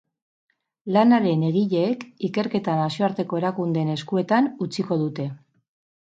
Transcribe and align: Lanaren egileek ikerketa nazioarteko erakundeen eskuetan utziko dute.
Lanaren 0.93 1.41
egileek 1.49 2.05
ikerketa 2.27 2.77
nazioarteko 2.79 3.39
erakundeen 3.41 3.91
eskuetan 3.97 4.49
utziko 4.67 4.99
dute. 5.03 5.27